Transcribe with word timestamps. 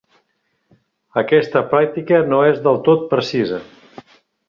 Aquesta 1.23 1.63
pràctica 1.75 2.23
no 2.33 2.43
és 2.49 2.65
del 2.67 2.83
tot 2.91 3.09
precisa. 3.15 3.65